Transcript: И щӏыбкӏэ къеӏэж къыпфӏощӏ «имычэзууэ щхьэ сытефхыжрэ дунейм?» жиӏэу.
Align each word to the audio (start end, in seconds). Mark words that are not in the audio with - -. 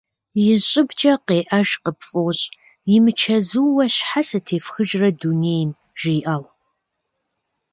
И 0.45 0.45
щӏыбкӏэ 0.67 1.13
къеӏэж 1.25 1.69
къыпфӏощӏ 1.83 2.45
«имычэзууэ 2.95 3.85
щхьэ 3.95 4.21
сытефхыжрэ 4.27 5.09
дунейм?» 5.19 5.69
жиӏэу. 5.99 6.43